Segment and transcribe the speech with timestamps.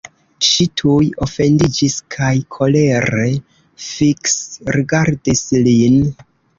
[0.45, 3.29] Ŝi tuj ofendiĝis kaj kolere
[3.93, 6.05] fiksrigardis lin.